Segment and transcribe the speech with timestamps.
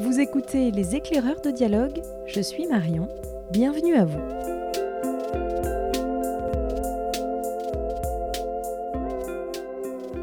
[0.00, 3.08] Vous écoutez Les éclaireurs de dialogue, je suis Marion,
[3.52, 4.20] bienvenue à vous.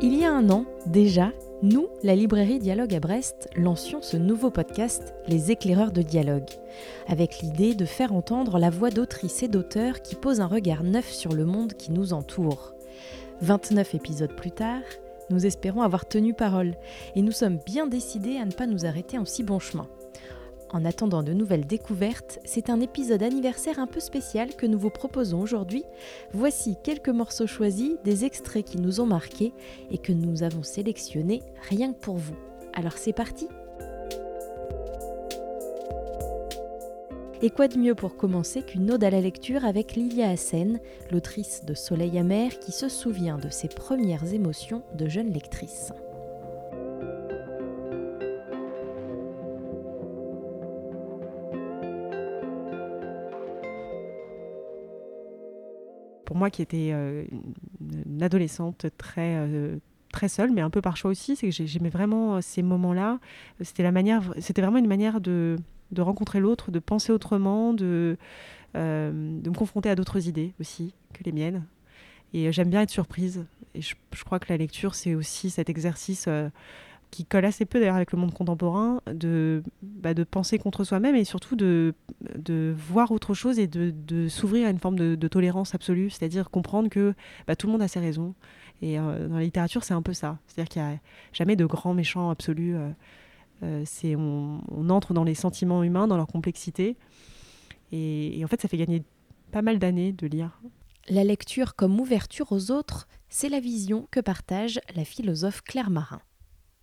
[0.02, 1.32] Il y a un an, déjà,
[1.62, 6.50] nous, la librairie Dialogue à Brest, lancions ce nouveau podcast, Les éclaireurs de dialogue,
[7.08, 11.12] avec l'idée de faire entendre la voix d'autrices et d'auteurs qui posent un regard neuf
[11.12, 12.74] sur le monde qui nous entoure.
[13.42, 14.82] 29 épisodes plus tard,
[15.32, 16.76] nous espérons avoir tenu parole,
[17.16, 19.88] et nous sommes bien décidés à ne pas nous arrêter en si bon chemin.
[20.74, 24.90] En attendant de nouvelles découvertes, c'est un épisode anniversaire un peu spécial que nous vous
[24.90, 25.84] proposons aujourd'hui.
[26.32, 29.54] Voici quelques morceaux choisis, des extraits qui nous ont marqués
[29.90, 32.36] et que nous avons sélectionnés rien que pour vous.
[32.74, 33.50] Alors c'est parti
[37.44, 40.80] Et quoi de mieux pour commencer qu'une ode à la lecture avec Lilia Hassen,
[41.12, 45.92] l'autrice de Soleil amer qui se souvient de ses premières émotions de jeune lectrice.
[56.32, 57.26] pour moi qui était euh,
[58.06, 59.80] une adolescente très euh,
[60.14, 63.20] très seule, mais un peu par choix aussi, c'est que j'aimais vraiment euh, ces moments-là.
[63.60, 65.58] C'était la manière, c'était vraiment une manière de,
[65.92, 68.18] de rencontrer l'autre, de penser autrement, de,
[68.76, 71.66] de me confronter à d'autres idées aussi que les miennes.
[72.34, 73.46] Et j'aime bien être surprise.
[73.76, 76.28] Et je, je, crois que la lecture, c'est aussi cet exercice
[77.12, 81.16] qui colle assez peu d'ailleurs avec le monde contemporain, de, bah, de penser contre soi-même
[81.16, 81.94] et surtout de,
[82.36, 86.50] de voir autre chose et de, de s'ouvrir à une forme de, tolérance absolue, c'est-à-dire
[86.50, 87.14] comprendre que
[87.48, 88.34] bah, tout le monde a ses raisons.
[88.82, 90.40] Et euh, dans la littérature, c'est un peu ça.
[90.48, 91.00] C'est-à-dire qu'il n'y a
[91.34, 92.76] jamais de grands méchants absolus.
[93.64, 96.98] Euh, c'est on, on, entre dans les sentiments humains, dans leur complexité.
[97.92, 99.04] Et, et en fait, ça fait gagner
[99.52, 100.62] pas mal d'années de lire.
[101.10, 106.22] La lecture comme ouverture aux autres, c'est la vision que partage la philosophe Claire Marin.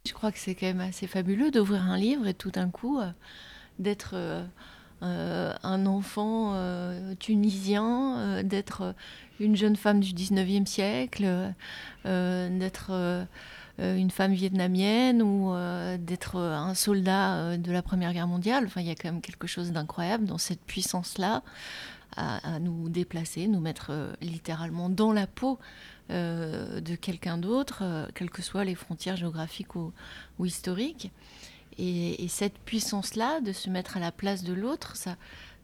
[0.06, 2.98] Je crois que c'est quand même assez fabuleux d'ouvrir un livre et tout d'un coup
[2.98, 3.10] euh,
[3.78, 4.44] d'être euh,
[5.02, 6.54] euh, un enfant
[7.18, 8.94] tunisien, d'être
[9.38, 11.54] une jeune femme du 19e siècle,
[12.04, 13.26] d'être
[13.78, 15.54] une femme vietnamienne ou
[15.98, 18.64] d'être un soldat de la Première Guerre mondiale.
[18.66, 21.42] Enfin, il y a quand même quelque chose d'incroyable dans cette puissance-là
[22.16, 25.58] à, nous déplacer, nous mettre littéralement dans la peau
[26.10, 29.92] euh, de quelqu'un d'autre, euh, quelles que soient les frontières géographiques ou,
[30.42, 31.12] historiques.
[31.76, 35.16] Et, cette puissance-là, de se mettre à la place de l'autre, ça,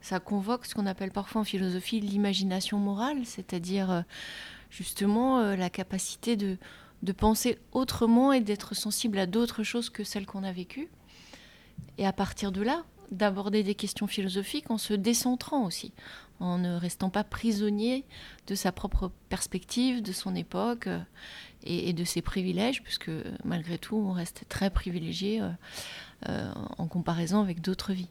[0.02, 4.02] ça convoque ce qu'on appelle parfois en philosophie l'imagination morale, c'est-à-dire euh,
[4.68, 6.58] justement la capacité de,
[7.04, 10.88] de penser autrement et d'être sensible à d'autres choses que celles qu'on a vécues.
[11.98, 15.92] Et à partir de là, d'aborder des questions philosophiques en se décentrant aussi,
[16.40, 18.04] en ne restant pas prisonnier
[18.46, 21.00] de sa propre perspective, de son époque euh,
[21.62, 23.10] et, de ses privilèges, puisque
[23.44, 25.50] malgré tout, on reste très privilégié euh,
[26.28, 28.10] euh, en comparaison avec d'autres vies.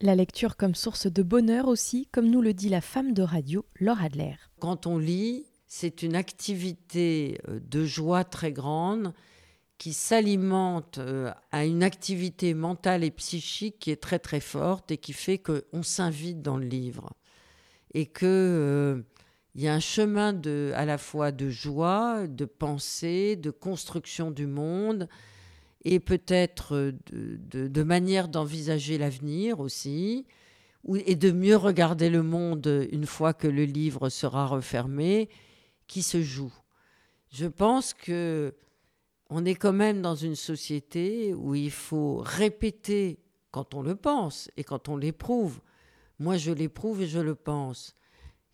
[0.00, 3.66] La lecture comme source de bonheur aussi, comme nous le dit la femme de radio,
[3.78, 4.36] Laura Adler.
[4.58, 9.14] Quand on lit, c'est une activité de joie très grande
[9.78, 10.98] qui s'alimente
[11.52, 15.84] à une activité mentale et psychique qui est très très forte et qui fait qu'on
[15.84, 17.12] s'invite dans le livre.
[17.94, 19.02] Et que euh,
[19.54, 24.32] il y a un chemin de, à la fois de joie, de pensée, de construction
[24.32, 25.08] du monde,
[25.84, 30.26] et peut-être de, de, manière d'envisager l'avenir aussi,
[31.06, 35.28] et de mieux regarder le monde une fois que le livre sera refermé,
[35.90, 36.52] qui se joue.
[37.32, 38.54] Je pense que
[39.28, 43.18] on est quand même dans une société où il faut répéter
[43.50, 45.60] quand on le pense et quand on l'éprouve
[46.20, 47.96] moi je l'éprouve et je le pense,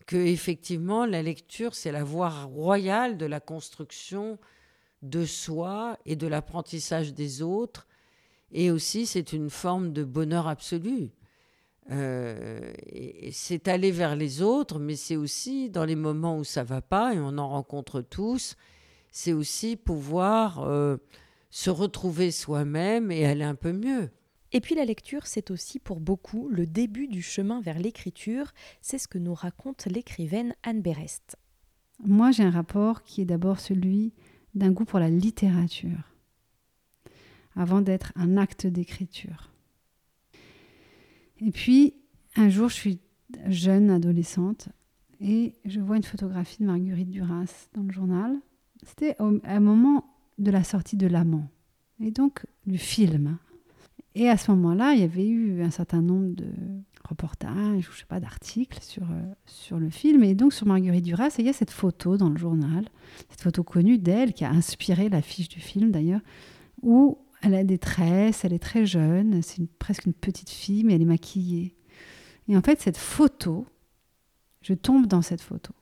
[0.07, 4.39] que effectivement la lecture c'est la voie royale de la construction
[5.03, 7.85] de soi et de l'apprentissage des autres,
[8.51, 11.11] et aussi c'est une forme de bonheur absolu.
[11.89, 12.73] Euh,
[13.31, 17.13] c'est aller vers les autres, mais c'est aussi dans les moments où ça va pas,
[17.13, 18.55] et on en rencontre tous,
[19.11, 20.97] c'est aussi pouvoir euh,
[21.49, 24.09] se retrouver soi-même et aller un peu mieux.
[24.51, 28.97] Et puis la lecture, c'est aussi pour beaucoup le début du chemin vers l'écriture, c'est
[28.97, 31.37] ce que nous raconte l'écrivaine Anne Berest.
[32.03, 34.13] Moi, j'ai un rapport qui est d'abord celui
[34.55, 36.13] d'un goût pour la littérature,
[37.55, 39.51] avant d'être un acte d'écriture.
[41.39, 41.93] Et puis,
[42.35, 42.99] un jour, je suis
[43.47, 44.69] jeune adolescente
[45.19, 48.37] et je vois une photographie de Marguerite Duras dans le journal.
[48.83, 50.05] C'était au un moment
[50.37, 51.49] de la sortie de L'Amant,
[51.99, 53.37] et donc du film
[54.19, 56.47] et à ce moment-là, il y avait eu un certain nombre de
[57.07, 60.23] reportages, je sais pas, d'articles sur, euh, sur le film.
[60.23, 62.85] Et donc sur Marguerite Duras, il y a cette photo dans le journal,
[63.29, 66.21] cette photo connue d'elle qui a inspiré l'affiche du film d'ailleurs,
[66.81, 70.95] où elle a des tresses, elle est très jeune, c'est presque une petite fille, mais
[70.95, 71.75] elle est maquillée.
[72.47, 73.67] Et en fait, cette photo,
[74.61, 75.73] je tombe dans cette photo.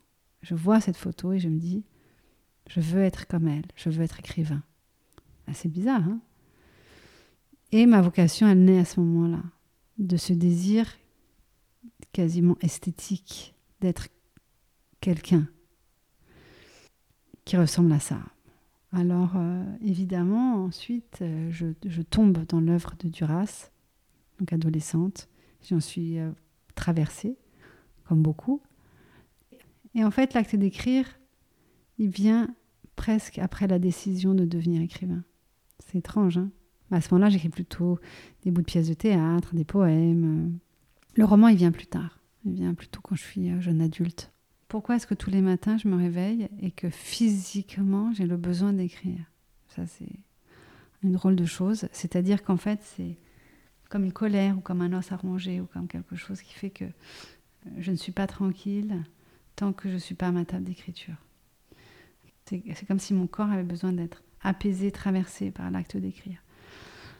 [0.41, 1.83] Je vois cette photo et je me dis,
[2.67, 4.63] je veux être comme elle, je veux être écrivain.
[5.53, 6.19] C'est bizarre, hein?
[7.71, 9.43] Et ma vocation, elle naît à ce moment-là,
[9.97, 10.87] de ce désir
[12.11, 14.07] quasiment esthétique d'être
[15.01, 15.47] quelqu'un
[17.43, 18.19] qui ressemble à ça.
[18.95, 23.69] Alors euh, évidemment, ensuite, euh, je, tombe dans l'œuvre de Duras,
[24.39, 25.27] donc adolescente.
[25.69, 26.31] J'en suis euh,
[26.75, 27.35] traversée,
[28.05, 28.61] comme beaucoup.
[29.95, 31.05] Et en fait, l'acte d'écrire,
[31.97, 32.47] il vient
[32.95, 35.25] presque après la décision de devenir écrivain.
[35.79, 36.49] C'est étrange, hein
[36.89, 37.99] À ce moment-là, j'écris plutôt
[38.43, 40.57] des bouts de pièces de théâtre, des poèmes.
[41.15, 42.19] Le roman, il vient plus tard.
[42.45, 44.31] Il vient plutôt quand je suis jeune adulte.
[44.75, 48.73] Pourquoi est-ce que tous les matins je me réveille et que physiquement j'ai le besoin
[48.73, 49.21] d'écrire?
[49.69, 50.19] Ça, c'est
[51.01, 51.87] une drôle de chose.
[51.93, 53.15] C'est-à-dire qu'en fait, c'est
[53.89, 56.71] comme une colère ou comme un os à ronger ou comme quelque chose qui fait
[56.71, 56.83] que
[57.77, 59.01] je ne suis pas tranquille
[59.55, 61.15] tant que je ne suis pas à ma table d'écriture.
[62.45, 66.43] C'est comme si mon corps avait besoin d'être apaisé, traversé par l'acte d'écrire.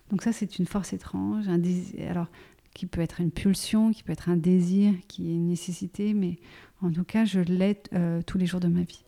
[0.10, 1.48] Donc ça, c'est une force étrange.
[1.48, 1.62] Un
[2.10, 2.28] Alors,
[2.76, 6.38] qui peut être une pulsion, qui peut être un désir, qui est une nécessité, mais
[6.84, 9.04] en tout cas, je l'ai euh, tous les jours de ma vie.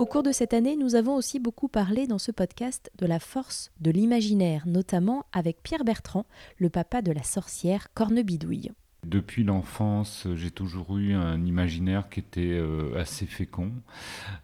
[0.00, 3.20] Au cours de cette année, nous avons aussi beaucoup parlé dans ce podcast de la
[3.20, 6.26] force de l'imaginaire, notamment avec Pierre Bertrand,
[6.58, 8.72] le papa de la sorcière Cornebidouille.
[9.06, 13.72] Depuis l'enfance, j'ai toujours eu un imaginaire qui était euh, assez fécond.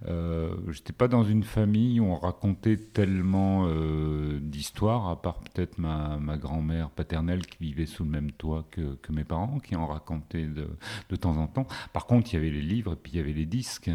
[0.06, 5.78] Euh, J'étais pas dans une famille où on racontait tellement euh, d'histoires, à part peut-être
[5.78, 10.46] ma, grand-mère paternelle qui vivait sous le même toit que, mes parents, qui en racontaient
[10.46, 11.66] de, temps en temps.
[11.92, 13.90] Par contre, il y avait les livres et puis il y avait les disques.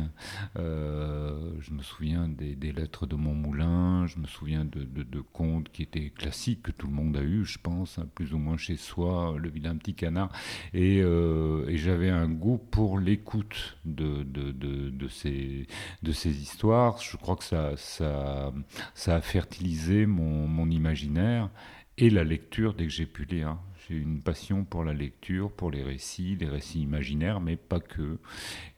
[0.57, 5.83] Euh, je me souviens des, lettres de mon moulin, je me souviens de, contes qui
[5.83, 8.75] étaient classiques que tout le monde a eu, je pense, hein, plus ou moins chez
[8.77, 10.29] soi, Le vilain petit canard.
[10.75, 15.67] Euh, et, j'avais un goût pour l'écoute de, de, de, ces,
[16.03, 17.01] de ces histoires.
[17.01, 18.53] Je crois que ça, ça,
[18.93, 21.49] ça a fertilisé mon, mon imaginaire
[21.97, 23.57] et la lecture dès que j'ai pu lire.
[23.87, 28.17] J'ai une passion pour la lecture, pour les récits, les récits imaginaires, mais pas que.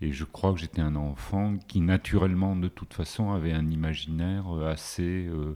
[0.02, 4.50] Et je crois que j'étais un enfant qui, naturellement, de toute façon, avait un imaginaire
[4.66, 5.56] assez, euh,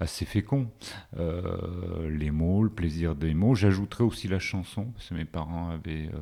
[0.00, 0.70] assez fécond.
[1.16, 3.54] Euh, les mots, le plaisir des mots.
[3.54, 6.18] J'ajouterais aussi la chanson, parce que mes parents avaient euh,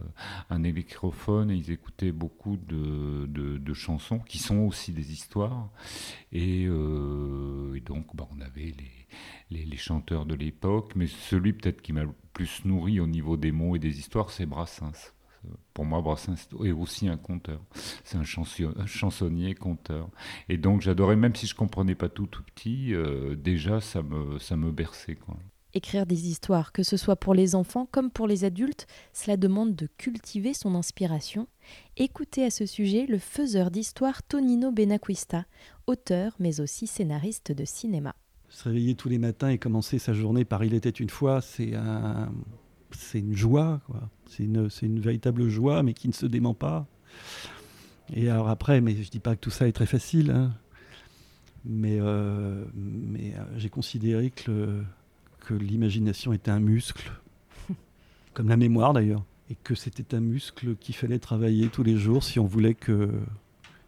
[0.50, 5.70] un électrophone et ils écoutaient beaucoup de, de, chansons qui sont aussi des histoires.
[6.32, 9.05] Et, et donc, bah, on avait les
[9.50, 13.52] les, chanteurs de l'époque, mais celui peut-être qui m'a le plus nourri au niveau des
[13.52, 15.12] mots et des histoires, c'est Brassens.
[15.74, 17.60] Pour moi, Brassens est aussi un conteur.
[18.04, 20.08] C'est un, chansonnier, conteur.
[20.48, 24.38] Et donc, j'adorais, même si je comprenais pas tout tout petit, euh, déjà, ça me,
[24.40, 25.18] ça me berçait.
[25.72, 29.76] Écrire des histoires, que ce soit pour les enfants comme pour les adultes, cela demande
[29.76, 31.46] de cultiver son inspiration.
[31.96, 35.44] Écoutez à ce sujet le faiseur d'histoire Tonino Benacquista,
[35.86, 38.14] auteur mais aussi scénariste de cinéma
[38.48, 41.74] se réveiller tous les matins et commencer sa journée par Il était une fois, c'est
[41.74, 42.30] un,
[42.92, 44.08] c'est une joie, quoi.
[44.26, 46.86] C'est une, c'est une véritable joie, mais qui ne se dément pas.
[48.14, 50.52] Et alors après, mais je dis pas que tout ça est très facile, hein.
[51.64, 54.82] mais, euh, mais euh, j'ai considéré que,
[55.40, 57.10] que l'imagination était un muscle,
[58.34, 62.22] comme la mémoire d'ailleurs, et que c'était un muscle qu'il fallait travailler tous les jours
[62.22, 63.10] si on voulait que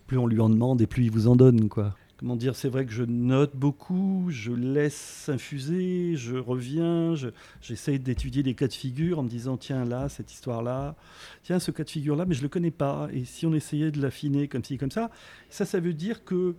[0.09, 2.69] plus on lui en demande et plus il vous en donne, quoi comment dire, c'est
[2.69, 7.15] vrai que je note beaucoup, je laisse infuser, je reviens,
[7.61, 10.97] j'essaye d'étudier les cas de figure en me disant tiens là, cette histoire-là,
[11.45, 13.09] tiens ce cas de figure-là, mais je ne le connais pas.
[13.13, 15.11] Et si on essayait de l'affiner comme ci, comme ça,
[15.49, 16.55] ça, ça veut dire que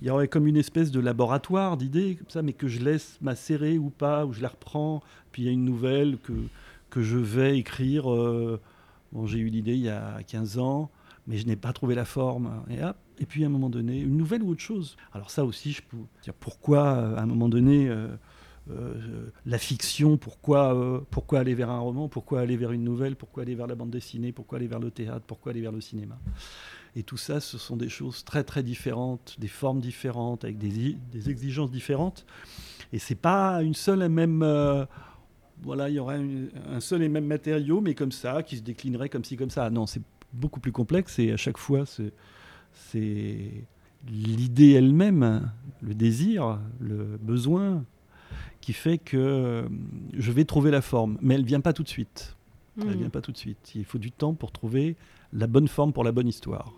[0.00, 3.18] il y aurait comme une espèce de laboratoire d'idées comme ça, mais que je laisse
[3.20, 6.32] macérer ou pas, ou je la reprends, puis il y a une nouvelle que,
[6.90, 8.10] que je vais écrire.
[8.10, 8.60] Euh,
[9.12, 10.90] bon, j'ai eu l'idée il y a 15 ans,
[11.26, 12.64] mais je n'ai pas trouvé la forme.
[12.70, 14.96] Et hop, et puis à un moment donné, une nouvelle ou autre chose.
[15.12, 18.08] Alors ça aussi, je peux dire pourquoi euh, à un moment donné, euh,
[18.70, 23.42] euh, la fiction, pourquoi, pourquoi aller vers un roman, pourquoi aller vers une nouvelle, pourquoi
[23.42, 26.18] aller vers la bande dessinée, pourquoi aller vers le théâtre, pourquoi aller vers le cinéma.
[26.96, 30.96] Et tout ça, ce sont des choses très très différentes, des formes différentes, avec des,
[31.10, 32.24] des exigences différentes.
[32.92, 34.44] Et c'est pas une seule et même
[35.62, 36.20] voilà, il y aurait
[36.68, 39.70] un seul et même matériau, mais comme ça, qui se déclinerait comme ci, comme ça.
[39.70, 40.02] Non, c'est
[40.34, 41.84] beaucoup plus complexe et à chaque fois,
[42.72, 43.50] c'est
[44.08, 45.50] l'idée elle-même,
[45.80, 47.84] le désir, le besoin,
[48.60, 49.66] qui fait que
[50.14, 52.36] je vais trouver la forme, mais elle ne vient pas tout de suite.
[52.78, 52.98] Elle Mm.
[52.98, 53.72] vient pas tout de suite.
[53.74, 54.96] Il faut du temps pour trouver
[55.32, 56.72] la bonne forme pour la bonne histoire.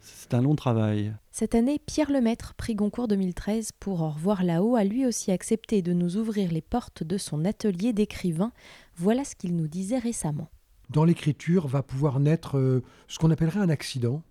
[0.00, 1.12] C'est un long travail.
[1.30, 5.80] Cette année, Pierre Lemaître, prix Goncourt 2013 pour Au revoir là-haut, a lui aussi accepté
[5.82, 8.52] de nous ouvrir les portes de son atelier d'écrivain.
[8.96, 10.48] Voilà ce qu'il nous disait récemment.
[10.94, 14.22] Dans l'écriture va pouvoir naître euh, ce qu'on appellerait un accident.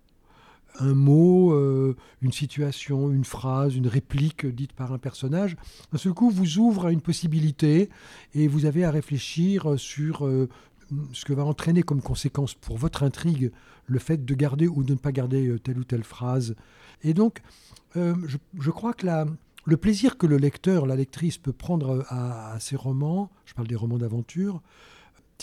[0.80, 5.56] Un mot, euh, une situation, une phrase, une réplique dite par un personnage,
[5.92, 7.90] d'un seul coup vous ouvre à une possibilité
[8.32, 10.48] et vous avez à réfléchir sur euh,
[11.12, 13.52] ce que va entraîner comme conséquence pour votre intrigue
[13.86, 16.56] le fait de garder ou de ne pas garder telle ou telle phrase.
[17.02, 17.42] Et donc,
[17.94, 19.06] je, crois que
[19.66, 23.68] le plaisir que le lecteur, la lectrice peut prendre à, à ces romans, je parle
[23.68, 24.62] des romans d'aventure,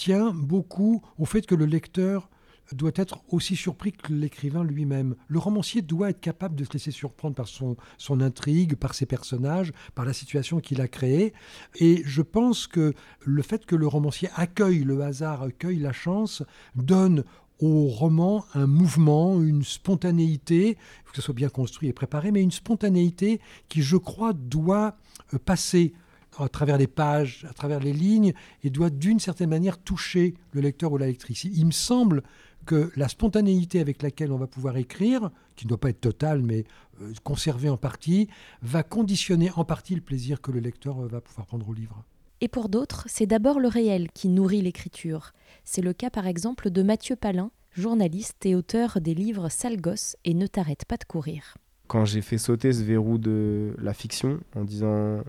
[0.01, 2.27] tient beaucoup au fait que le lecteur
[2.71, 5.15] doit être aussi surpris que l'écrivain lui-même.
[5.27, 7.77] Le romancier doit être capable de se laisser surprendre par son,
[8.19, 11.33] intrigue, par ses personnages, par la situation qu'il a créée.
[11.75, 16.41] Et je pense que le fait que le romancier accueille le hasard, accueille la chance,
[16.75, 17.23] donne
[17.59, 22.41] au roman un mouvement, une spontanéité, faut que ce soit bien construit et préparé, mais
[22.41, 23.39] une spontanéité
[23.69, 24.97] qui, je crois, doit
[25.35, 25.93] euh, passer
[26.39, 28.33] à travers les pages, à travers les lignes,
[28.63, 31.43] et doit d'une certaine manière toucher le lecteur ou la lectrice.
[31.43, 32.23] Il me semble
[32.65, 36.41] que la spontanéité avec laquelle on va pouvoir écrire, qui ne doit pas être totale,
[36.41, 36.63] mais
[37.01, 38.27] euh, conservée en partie,
[38.61, 42.03] va conditionner en partie le plaisir que le lecteur euh, va pouvoir prendre au livre.
[42.39, 45.33] Et pour d'autres, c'est d'abord le réel qui nourrit l'écriture.
[45.63, 50.15] C'est le cas par exemple de Mathieu Palin, journaliste et auteur des livres Sale gosse
[50.25, 51.57] et Ne t'arrête pas de courir.
[51.87, 55.21] Quand j'ai fait sauter ce verrou de la fiction en disant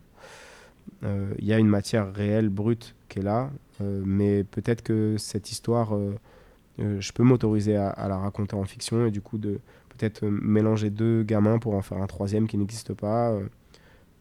[1.03, 5.51] il y a une matière réelle, brute qui est là, euh, mais peut-être que cette
[5.51, 6.15] histoire, euh,
[6.81, 10.31] euh, je peux m'autoriser à, la raconter en fiction et du coup de peut-être euh,
[10.31, 13.47] mélanger deux gamins pour en faire un troisième qui n'existe pas, euh,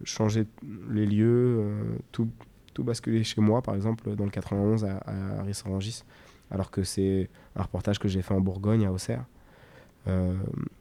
[0.04, 0.46] changer
[0.90, 2.30] les lieux, euh, tout,
[2.74, 6.04] tout basculer chez moi, par exemple, dans le 91 à, à Rissorangis,
[6.50, 9.26] alors que c'est un reportage que j'ai fait en Bourgogne, à Auxerre.
[10.08, 10.34] Euh,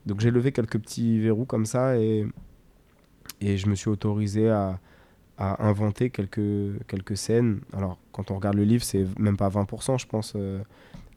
[0.07, 2.25] donc j'ai levé quelques petits verrous comme ça et,
[3.39, 4.79] et je me suis autorisé à,
[5.41, 7.61] à inventer quelques, quelques scènes.
[7.73, 10.61] Alors quand on regarde le livre, c'est même pas 20%, je pense, euh,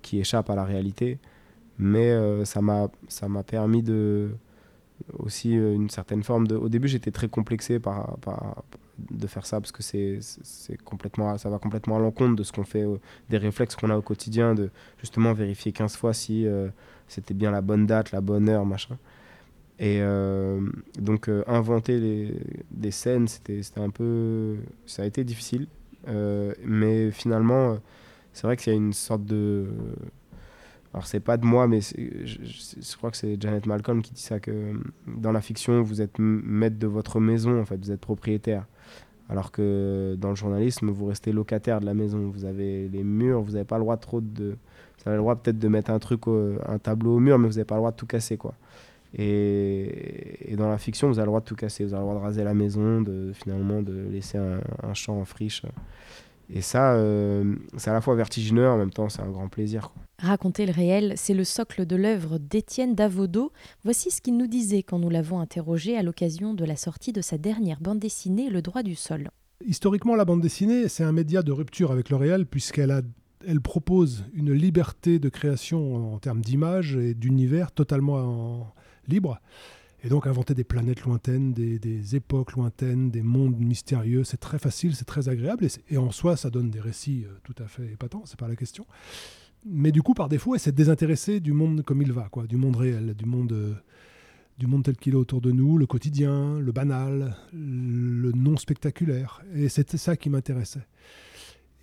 [0.01, 1.19] qui échappe à la réalité.
[1.79, 4.31] Mais euh, ça m'a permis de
[5.19, 6.57] aussi euh, une certaine forme de.
[6.57, 8.63] Au début, j'étais très complexé par, par
[9.11, 10.21] de faire ça parce que c'est
[10.85, 13.97] complètement ça va complètement à l'encontre de ce qu'on fait euh, des réflexes qu'on a
[13.97, 16.47] au quotidien de justement vérifier 15 fois si
[17.09, 18.97] c'était bien la bonne date la bonne heure machin
[19.85, 20.61] et euh,
[20.99, 22.33] donc euh, inventer
[22.71, 25.67] des scènes c'était un peu ça a été difficile.
[26.09, 27.77] Euh, mais finalement
[28.33, 29.67] c'est vrai qu'il y a une sorte de
[30.95, 34.41] alors c'est pas de moi mais je, crois que c'est Janet Malcolm qui dit ça
[34.41, 34.73] que
[35.07, 38.65] dans la fiction vous êtes maître de votre maison en fait vous êtes propriétaire.
[39.29, 42.31] Alors que dans le journalisme vous restez locataire de la maison.
[42.31, 44.57] Vous avez les murs vous n'avez pas le droit trop de
[44.97, 47.55] vous avez le droit peut-être de mettre un truc un tableau au mur mais vous
[47.55, 48.55] n'avez pas le droit de tout casser quoi
[49.17, 52.09] et, et dans la fiction vous avez le droit de tout casser vous avez le
[52.09, 55.63] droit de raser la maison de finalement de laisser un, un champ en friche
[56.51, 59.91] et ça euh, c'est à la fois vertigineux en même temps c'est un grand plaisir
[59.93, 60.03] quoi.
[60.19, 63.51] Raconter le réel, c'est le socle de l'œuvre d'Étienne Davodo.
[63.83, 67.21] Voici ce qu'il nous disait quand nous l'avons interrogé à l'occasion de la sortie de
[67.21, 69.29] sa dernière bande dessinée Le droit du sol.
[69.67, 73.03] Historiquement, la bande dessinée, c'est un média de rupture avec le réel, puisqu'elle a-
[73.47, 78.73] elle propose une liberté de création en termes d'image et d'univers totalement en-
[79.09, 79.41] libre.
[80.05, 84.95] Et donc inventer des planètes lointaines, des, époques lointaines, des mondes mystérieux, c'est très facile,
[84.95, 88.23] c'est très agréable, et, en soi, ça donne des récits euh, tout à fait épatants,
[88.27, 88.87] c'est pas la question.
[89.65, 92.77] Mais du coup, par défaut, elle s'est désintéressée du monde comme il va, du monde
[92.77, 93.73] réel, du monde, euh,
[94.59, 99.43] du monde tel qu'il est autour de nous, le quotidien, le banal, le non spectaculaire.
[99.55, 100.87] Et c'était ça qui m'intéressait.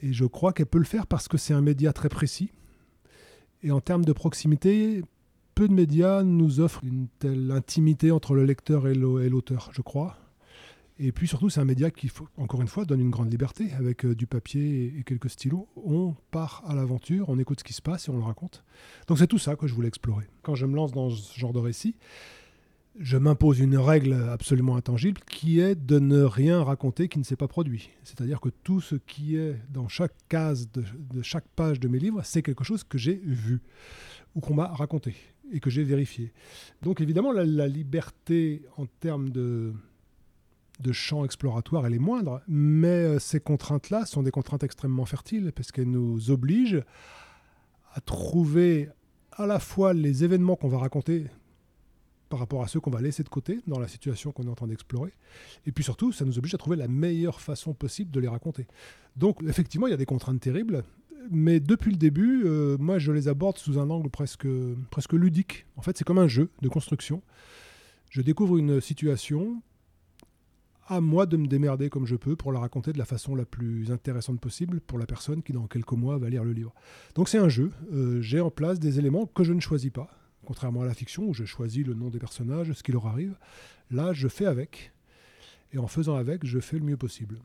[0.03, 2.51] Et je crois qu'elle peut le faire parce que c'est un média très précis.
[3.63, 5.03] Et en termes de proximité,
[5.55, 9.69] peu de médias nous offrent une telle intimité entre le lecteur et l'au- et l'auteur,
[9.73, 10.17] je crois.
[10.99, 13.71] Et puis surtout, c'est un média qui, encore une fois, donne une grande liberté.
[13.73, 17.73] Avec euh, du papier et, quelques stylos, on part à l'aventure, on écoute ce qui
[17.73, 18.63] se passe et on le raconte.
[19.07, 20.25] Donc c'est tout ça que je voulais explorer.
[20.43, 21.95] Quand je me lance dans ce genre de récit,
[22.99, 27.37] je m'impose une règle absolument intangible qui est de ne rien raconter qui ne s'est
[27.37, 27.89] pas produit.
[28.03, 30.83] C'est-à-dire que tout ce qui est dans chaque case de
[31.23, 33.61] chaque page de mes livres, c'est quelque chose que j'ai vu
[34.35, 35.15] ou qu'on m'a raconté
[35.51, 36.31] et que j'ai vérifié.
[36.81, 39.73] Donc évidemment, la, liberté en termes de,
[40.79, 45.51] de champ exploratoire, elle est moindre, mais euh, ces contraintes-là sont des contraintes extrêmement fertiles
[45.55, 46.83] parce qu'elles nous obligent
[47.93, 48.89] à trouver
[49.33, 51.27] à la fois les événements qu'on va raconter
[52.31, 54.55] par rapport à ceux qu'on va laisser de côté dans la situation qu'on est en
[54.55, 55.13] train d'explorer.
[55.65, 58.67] Et puis surtout, ça nous oblige à trouver la meilleure façon possible de les raconter.
[59.17, 60.83] Donc effectivement, il y a des contraintes terribles.
[61.29, 64.47] Mais depuis le début, euh, moi, je les aborde sous un angle presque,
[64.89, 65.65] presque ludique.
[65.75, 67.21] En fait, c'est comme un jeu de construction.
[68.09, 69.61] Je découvre une situation,
[70.87, 73.45] à moi de me démerder comme je peux pour la raconter de la façon la
[73.45, 76.73] plus intéressante possible pour la personne qui, dans quelques mois, va lire le livre.
[77.15, 77.71] Donc c'est un jeu.
[77.93, 80.09] Euh, J'ai en place des éléments que je ne choisis pas,
[80.45, 83.37] contrairement à la fiction où je choisis le nom des personnages, ce qui leur arrive.
[83.89, 84.91] Là, je fais avec.
[85.73, 87.39] Et en faisant avec, je fais le mieux possible.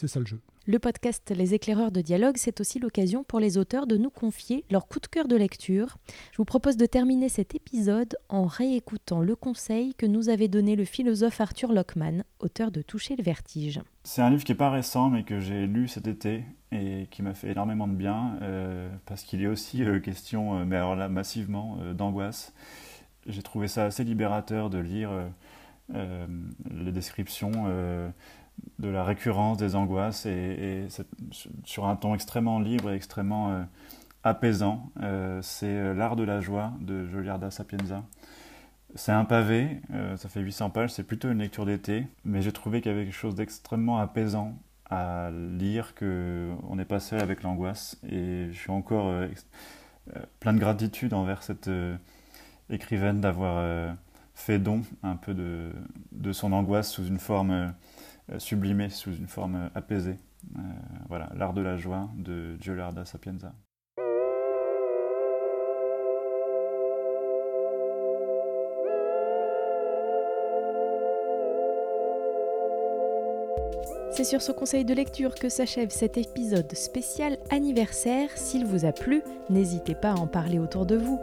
[0.00, 0.40] C'est ça le jeu.
[0.66, 4.64] Le podcast Les éclaireurs de dialogue, c'est aussi l'occasion pour les auteurs de nous confier
[4.70, 5.98] leur coup de cœur de lecture.
[6.32, 10.74] Je vous propose de terminer cet épisode en réécoutant le conseil que nous avait donné
[10.74, 13.82] le philosophe Arthur Lockman, auteur de Toucher le vertige.
[14.04, 17.20] C'est un livre qui n'est pas récent, mais que j'ai lu cet été et qui
[17.22, 20.96] m'a fait énormément de bien, euh, parce qu'il est aussi euh, question, euh, mais alors
[20.96, 22.54] là, massivement, d'angoisse.
[23.26, 25.10] J'ai trouvé ça assez libérateur de lire
[25.90, 27.52] les descriptions
[28.78, 30.88] de la récurrence des angoisses et,
[31.64, 33.62] sur un ton extrêmement libre et extrêmement euh,
[34.24, 34.90] apaisant.
[35.02, 38.04] Euh, c'est euh, L'art de la joie de Joliarda Sapienza.
[38.96, 39.80] C'est un pavé,
[40.16, 43.04] ça fait 800 pages, c'est plutôt une lecture d'été, mais j'ai trouvé qu'il y avait
[43.04, 48.00] quelque chose d'extrêmement apaisant à lire, qu'on n'est pas seul avec l'angoisse.
[48.10, 49.14] Et je suis encore
[50.40, 51.70] plein de gratitude envers cette
[52.68, 53.94] écrivaine d'avoir
[54.34, 57.72] fait don un peu de, son angoisse sous une forme
[58.38, 60.18] sublimé sous une forme euh, apaisée.
[60.56, 60.60] Euh,
[61.08, 63.52] voilà, l'art de la joie de Giuliarda Sapienza.
[74.12, 78.28] C'est sur ce conseil de lecture que s'achève cet épisode spécial anniversaire.
[78.36, 81.18] S'il vous a plu, n'hésitez pas à en parler autour de vous.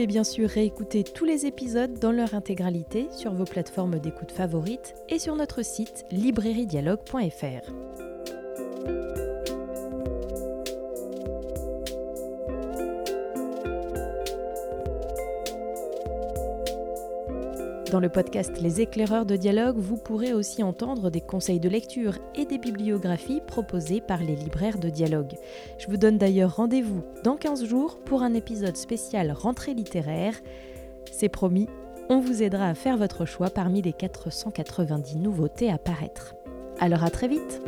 [0.00, 4.94] Pouvez bien sûr réécouter tous les épisodes dans leur intégralité sur vos plateformes d'écoute favorites
[5.10, 7.70] et sur notre site librairiedialogue.fr.
[17.90, 22.18] Dans le podcast Les éclaireurs de dialogue, vous pourrez aussi entendre des conseils de lecture
[22.36, 25.34] et des bibliographies proposées par les libraires de dialogue.
[25.78, 30.34] Je vous donne d'ailleurs rendez-vous dans 15 jours pour un épisode spécial rentrée littéraire.
[31.10, 31.68] C'est promis,
[32.08, 36.36] on vous aidera à faire votre choix parmi les 490 nouveautés à paraître.
[36.78, 37.60] Alors à très vite